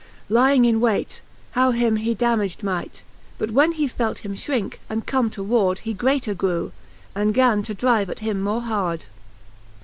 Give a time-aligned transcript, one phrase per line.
[0.29, 1.21] Lying in waite,
[1.51, 3.03] how him he damadge might.
[3.37, 6.71] But when he felt him fiirinke, and come to ward, He greater grew,
[7.13, 9.05] and gan to drive at him more hard.